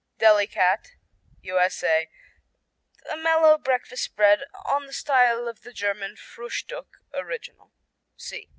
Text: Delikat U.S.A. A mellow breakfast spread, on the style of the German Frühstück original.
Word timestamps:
Delikat 0.17 0.93
U.S.A. 1.43 2.09
A 3.07 3.15
mellow 3.15 3.59
breakfast 3.59 4.05
spread, 4.05 4.39
on 4.65 4.87
the 4.87 4.93
style 4.93 5.47
of 5.47 5.61
the 5.61 5.71
German 5.71 6.15
Frühstück 6.15 6.87
original. 7.13 7.71